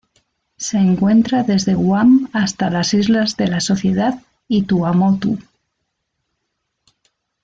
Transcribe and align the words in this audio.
Se 0.57 0.79
encuentra 0.79 1.43
desde 1.43 1.75
Guam 1.75 2.27
hasta 2.33 2.71
las 2.71 2.95
Islas 2.95 3.37
de 3.37 3.45
la 3.47 3.59
Sociedad 3.59 4.23
y 4.47 4.63
Tuamotu. 4.63 5.37